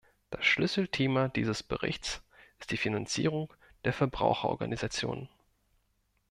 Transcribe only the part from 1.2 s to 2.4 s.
dieses Berichts